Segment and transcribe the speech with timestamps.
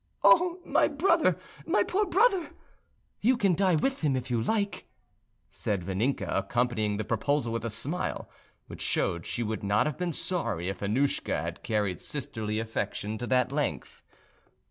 [0.23, 2.49] "Oh, my brother, my poor brother!"
[3.21, 4.87] "You can die with him if you like,"
[5.51, 8.27] said Vaninka, accompanying the proposal with a smile
[8.65, 13.27] which showed she would not have been sorry if Annouschka had carried sisterly affection to
[13.27, 14.01] that length.